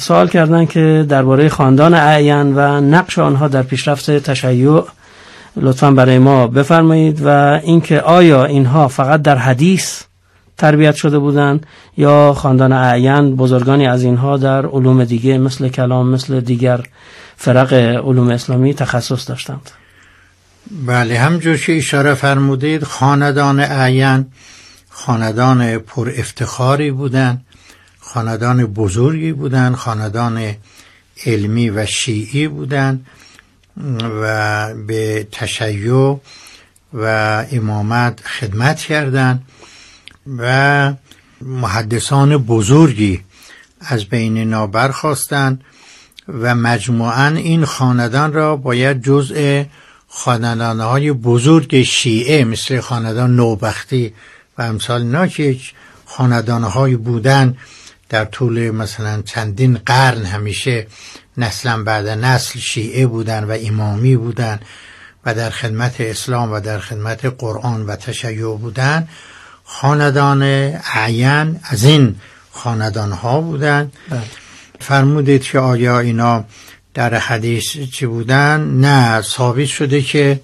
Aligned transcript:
سوال 0.00 0.28
کردن 0.28 0.66
که 0.66 1.06
درباره 1.08 1.48
خاندان 1.48 1.94
اعین 1.94 2.54
و 2.56 2.80
نقش 2.80 3.18
آنها 3.18 3.48
در 3.48 3.62
پیشرفت 3.62 4.10
تشیع 4.10 4.84
لطفا 5.56 5.90
برای 5.90 6.18
ما 6.18 6.46
بفرمایید 6.46 7.20
و 7.24 7.28
اینکه 7.64 8.00
آیا 8.00 8.44
اینها 8.44 8.88
فقط 8.88 9.22
در 9.22 9.36
حدیث 9.36 10.02
تربیت 10.58 10.94
شده 10.94 11.18
بودند 11.18 11.66
یا 11.96 12.34
خاندان 12.34 12.72
اعین 12.72 13.36
بزرگانی 13.36 13.86
از 13.86 14.02
اینها 14.02 14.36
در 14.36 14.66
علوم 14.66 15.04
دیگه 15.04 15.38
مثل 15.38 15.68
کلام 15.68 16.08
مثل 16.08 16.40
دیگر 16.40 16.80
فرق 17.36 17.72
علوم 17.72 18.28
اسلامی 18.28 18.74
تخصص 18.74 19.28
داشتند؟ 19.28 19.70
بله 20.86 21.18
همجور 21.18 21.56
که 21.56 21.76
اشاره 21.76 22.14
فرمودید 22.14 22.84
خاندان 22.84 23.60
اعین 23.60 24.26
خاندان 24.90 25.78
پر 25.78 26.10
افتخاری 26.18 26.90
بودند. 26.90 27.44
خاندان 28.14 28.66
بزرگی 28.66 29.32
بودند 29.32 29.74
خاندان 29.74 30.54
علمی 31.26 31.70
و 31.70 31.86
شیعی 31.86 32.48
بودند 32.48 33.06
و 34.22 34.74
به 34.74 35.28
تشیع 35.32 36.20
و 36.94 37.04
امامت 37.52 38.20
خدمت 38.20 38.80
کردند 38.80 39.42
و 40.38 40.92
محدثان 41.40 42.36
بزرگی 42.36 43.20
از 43.80 44.04
بین 44.04 44.36
اینا 44.36 44.66
برخواستند 44.66 45.64
و 46.28 46.54
مجموعا 46.54 47.26
این 47.26 47.64
خاندان 47.64 48.32
را 48.32 48.56
باید 48.56 49.02
جزء 49.02 49.64
خاندان 50.08 50.80
های 50.80 51.12
بزرگ 51.12 51.82
شیعه 51.82 52.44
مثل 52.44 52.80
خاندان 52.80 53.36
نوبختی 53.36 54.14
و 54.58 54.62
امثال 54.62 55.00
اینا 55.00 55.26
که 55.26 55.56
خاندان 56.06 56.64
های 56.64 56.96
بودن 56.96 57.56
در 58.10 58.24
طول 58.24 58.70
مثلا 58.70 59.22
چندین 59.22 59.80
قرن 59.86 60.24
همیشه 60.24 60.86
نسلا 61.36 61.82
بعد 61.82 62.08
نسل 62.08 62.58
شیعه 62.58 63.06
بودن 63.06 63.44
و 63.44 63.56
امامی 63.60 64.16
بودن 64.16 64.60
و 65.26 65.34
در 65.34 65.50
خدمت 65.50 66.00
اسلام 66.00 66.52
و 66.52 66.60
در 66.60 66.78
خدمت 66.78 67.24
قرآن 67.24 67.86
و 67.86 67.96
تشیع 67.96 68.56
بودن 68.56 69.08
خاندان 69.64 70.42
عین 70.94 71.60
از 71.62 71.84
این 71.84 72.16
خاندان 72.52 73.12
ها 73.12 73.40
بودن. 73.40 73.92
بله. 74.10 74.20
فرمودید 74.80 75.42
که 75.42 75.58
آیا 75.58 76.00
اینا 76.00 76.44
در 76.94 77.14
حدیث 77.14 77.76
چی 77.92 78.06
بودن؟ 78.06 78.60
نه 78.60 79.22
ثابت 79.22 79.66
شده 79.66 80.02
که 80.02 80.40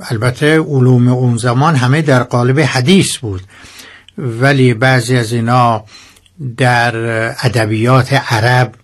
البته 0.00 0.58
علوم 0.58 1.08
اون 1.08 1.36
زمان 1.36 1.76
همه 1.76 2.02
در 2.02 2.22
قالب 2.22 2.60
حدیث 2.60 3.16
بود. 3.16 3.42
ولی 4.18 4.74
بعضی 4.74 5.16
از 5.16 5.32
اینا 5.32 5.84
در 6.56 6.96
ادبیات 7.44 8.12
عرب 8.12 8.74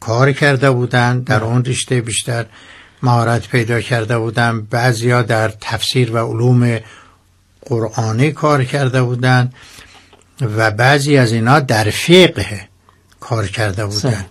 کار 0.00 0.32
کرده 0.32 0.70
بودند 0.70 1.24
در 1.24 1.44
اون 1.44 1.64
رشته 1.64 2.00
بیشتر 2.00 2.46
مهارت 3.02 3.48
پیدا 3.48 3.80
کرده 3.80 4.18
بودند 4.18 4.68
بعضیا 4.68 5.22
در 5.22 5.48
تفسیر 5.48 6.12
و 6.12 6.18
علوم 6.18 6.80
قرآنی 7.66 8.32
کار 8.32 8.64
کرده 8.64 9.02
بودند 9.02 9.54
و 10.40 10.70
بعضی 10.70 11.16
از 11.16 11.32
اینا 11.32 11.60
در 11.60 11.90
فقه 11.90 12.68
کار 13.20 13.46
کرده 13.46 13.86
بودند. 13.86 14.26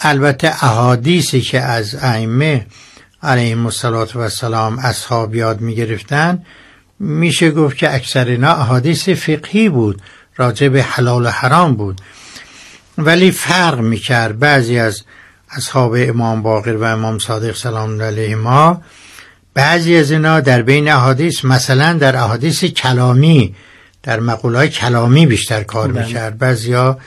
البته 0.00 0.64
احادیثی 0.64 1.40
که 1.40 1.60
از 1.60 1.94
ائمه 1.94 2.66
علیهم 3.22 3.66
السلام 3.66 4.78
اصحاب 4.78 5.34
یاد 5.34 5.60
می 5.60 5.74
گرفتن 5.74 6.44
میشه 6.98 7.50
گفت 7.50 7.76
که 7.76 7.94
اکثر 7.94 8.24
اینا 8.24 8.52
احادیث 8.52 9.08
فقهی 9.08 9.68
بود. 9.68 10.02
راجع 10.38 10.68
به 10.68 10.82
حلال 10.82 11.26
و 11.26 11.28
حرام 11.28 11.74
بود. 11.74 12.00
ولی 12.98 13.30
فرق 13.30 13.78
می‌کرد. 13.78 14.38
بعضی 14.38 14.78
از 14.78 15.02
اصحاب 15.50 15.94
امام 15.98 16.42
باقر 16.42 16.76
و 16.76 16.82
امام 16.82 17.18
صادق 17.18 17.56
سلام 17.56 18.02
علیه 18.02 18.36
ما 18.36 18.82
بعضی 19.54 19.96
از 19.96 20.10
اینا 20.10 20.40
در 20.40 20.62
بین 20.62 20.88
احادیث 20.88 21.44
مثلا 21.44 21.92
در 21.92 22.16
احادیث 22.16 22.64
کلامی 22.64 23.54
در 24.02 24.20
مقولای 24.20 24.68
کلامی 24.68 25.26
بیشتر 25.26 25.62
کار 25.62 25.92
بله. 25.92 26.06
می‌کرد. 26.06 26.38
بعضیا 26.38 26.98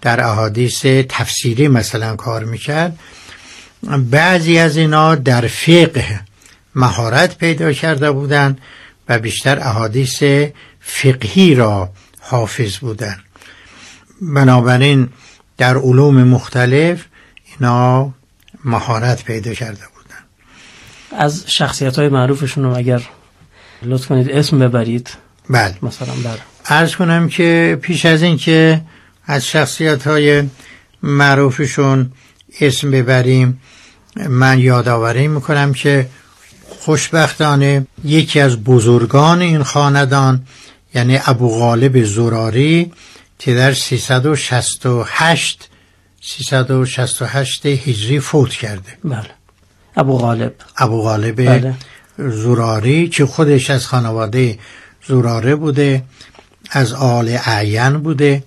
در 0.00 0.20
احادیث 0.20 0.86
تفسیری 1.08 1.68
مثلا 1.68 2.16
کار 2.16 2.44
می‌کرد. 2.44 2.98
بعضی 4.10 4.58
از 4.58 4.76
اینا 4.76 5.14
در 5.14 5.46
فقه 5.46 6.20
مهارت 6.74 7.38
پیدا 7.38 7.72
کرده 7.72 8.10
بودند 8.10 8.60
و 9.08 9.18
بیشتر 9.18 9.58
احادیث 9.58 10.22
فقهی 10.80 11.54
را 11.54 11.90
حافظ 12.28 12.76
بودند 12.76 13.22
بنابراین 14.22 15.08
در 15.56 15.76
علوم 15.76 16.24
مختلف 16.24 17.04
اینا 17.44 18.12
مهارت 18.64 19.24
پیدا 19.24 19.54
کرده 19.54 19.82
بودن. 19.94 21.24
از 21.24 21.44
شخصیت 21.46 21.98
های 21.98 22.08
معروفشون 22.08 22.64
رو 22.64 22.76
اگر 22.76 23.02
لطف 23.82 24.06
کنید 24.06 24.30
اسم 24.30 24.58
ببرید. 24.58 25.10
بله. 25.50 25.74
مثلا 25.82 26.14
بله 26.24 26.38
ارز 26.66 26.96
کنم 26.96 27.28
که 27.28 27.78
پیش 27.82 28.06
از 28.06 28.22
این 28.22 28.36
که 28.36 28.80
از 29.26 29.46
شخصیت 29.46 30.06
های 30.06 30.42
معروفشون 31.02 32.12
اسم 32.60 32.90
ببریم 32.90 33.60
من 34.28 34.58
یادآوری 34.58 35.28
می‌کنم 35.28 35.72
که 35.72 36.08
خوشبختانه 36.78 37.86
یکی 38.04 38.40
از 38.40 38.64
بزرگان 38.64 39.40
این 39.40 39.62
خاندان 39.62 40.46
یعنی 40.94 41.18
ابو 41.26 41.48
غالب 41.48 42.04
زراری 42.04 42.92
که 43.38 43.54
در 43.54 43.72
368 43.72 45.68
368 46.20 47.66
هجری 47.66 48.20
فوت 48.20 48.50
کرده. 48.50 48.98
بله. 49.04 49.30
ابو 49.96 50.18
غالب. 50.18 50.54
ابو 50.76 51.02
غالب 51.02 51.48
بله. 51.48 51.74
زراری 52.18 53.08
که 53.08 53.26
خودش 53.26 53.70
از 53.70 53.86
خانواده 53.86 54.58
زراره 55.08 55.54
بوده 55.54 56.02
از 56.70 56.92
آل 56.92 57.38
اعین 57.46 57.98
بوده. 57.98 58.42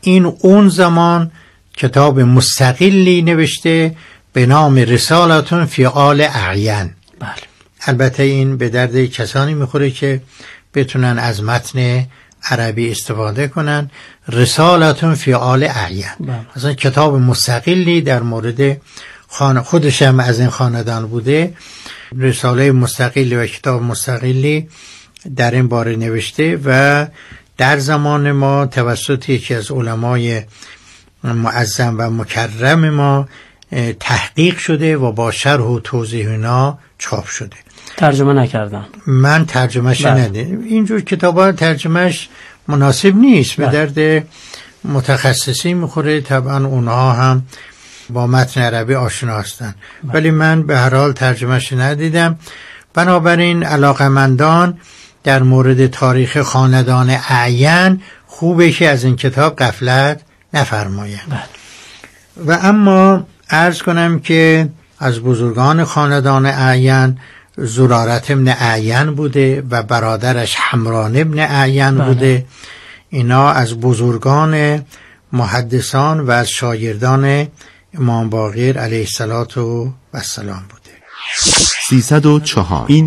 این 0.00 0.24
اون 0.40 0.68
زمان 0.68 1.30
کتاب 1.76 2.20
مستقلی 2.20 3.22
نوشته 3.22 3.96
به 4.32 4.46
نام 4.46 4.76
رسالتون 4.76 5.66
فی 5.66 5.84
آل 5.86 6.20
اعین. 6.20 6.90
بله. 7.20 7.30
البته 7.86 8.22
این 8.22 8.56
به 8.56 8.68
درد 8.68 9.06
کسانی 9.06 9.54
می‌خوره 9.54 9.90
که 9.90 10.20
بتونن 10.76 11.18
از 11.18 11.42
متن 11.42 12.06
عربی 12.42 12.90
استفاده 12.90 13.48
کنن. 13.48 13.90
رسالتون 14.28 15.14
فی 15.14 15.32
آل 15.32 15.64
اعین 15.64 16.04
بله. 16.56 16.74
کتاب 16.74 17.14
مستقلی 17.14 18.00
در 18.00 18.22
مورد 18.22 18.80
خانه 19.28 19.62
خودش 19.62 20.02
هم 20.02 20.20
از 20.20 20.40
این 20.40 20.48
خاندان 20.48 21.06
بوده. 21.06 21.54
رساله 22.18 22.72
مستقلی 22.72 23.36
و 23.36 23.46
کتاب 23.46 23.82
مستقلی 23.82 24.68
در 25.36 25.50
این 25.50 25.68
باره 25.68 25.96
نوشته 25.96 26.60
و 26.64 27.06
در 27.56 27.78
زمان 27.78 28.32
ما 28.32 28.66
توسط 28.66 29.28
یکی 29.28 29.54
از 29.54 29.70
علمای 29.70 30.42
معظم 31.24 31.94
و 31.98 32.10
مکرم 32.10 32.90
ما 32.90 33.28
تحقیق 34.00 34.58
شده 34.58 34.96
و 34.96 35.12
با 35.12 35.30
شرح 35.30 35.62
و 35.62 35.80
توضیح 35.80 36.30
اینا 36.30 36.78
چاپ 36.98 37.26
شده. 37.26 37.56
ترجمه 37.96 38.32
نکردن 38.32 38.86
من 39.06 39.46
ترجمهش 39.46 40.06
بله. 40.06 40.20
ندیدم 40.20 40.64
اینجور 40.64 41.00
کتاب 41.00 41.38
ها 41.38 41.52
ترجمهش 41.52 42.28
مناسب 42.68 43.16
نیست 43.16 43.56
به 43.56 43.66
بله. 43.66 43.86
درد 43.86 44.26
متخصصی 44.84 45.74
می‌خوره 45.74 46.20
طبعا 46.20 46.66
اونها 46.66 47.12
هم 47.12 47.42
با 48.10 48.26
متن 48.26 48.60
عربی 48.60 48.94
آشنا 48.94 49.38
هستن 49.38 49.74
بله. 50.04 50.12
ولی 50.14 50.30
من 50.30 50.62
به 50.62 50.78
هر 50.78 50.94
حال 50.94 51.12
ترجمهش 51.12 51.72
ندیدم 51.72 52.38
بنابراین 52.94 53.62
علاقمندان 53.62 54.78
در 55.24 55.42
مورد 55.42 55.86
تاریخ 55.86 56.42
خاندان 56.42 57.10
اعین 57.10 58.02
خوبه 58.26 58.70
که 58.70 58.88
از 58.88 59.04
این 59.04 59.16
کتاب 59.16 59.56
قفلت 59.56 60.20
نفرمایند. 60.54 61.42
و 62.46 62.58
اما 62.62 63.26
ارز 63.50 63.82
کنم 63.82 64.20
که 64.20 64.68
از 64.98 65.20
بزرگان 65.20 65.84
خاندان 65.84 66.46
اعین 66.46 67.18
زرارت 67.56 68.30
ابن 68.30 68.48
اعین 68.48 69.14
بوده 69.14 69.62
و 69.70 69.82
برادرش 69.82 70.56
حمران 70.56 71.16
ابن 71.16 71.38
اعین 71.38 71.90
بله. 71.90 72.06
بوده. 72.06 72.46
اینا 73.10 73.50
از 73.50 73.80
بزرگان 73.80 74.84
محدثان 75.32 76.20
و 76.20 76.30
از 76.30 76.48
شاگردان 76.48 77.48
امام 77.94 78.30
باقر 78.30 78.78
علیه 78.78 79.00
السلام 79.00 79.46
و 79.56 79.92
السلام 80.14 80.64
بوده. 80.68 80.86
304 81.88 82.84
این 82.86 83.04